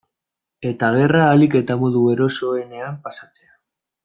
[0.69, 3.55] Eta gerra ahalik eta modu erosoenean pasatzea.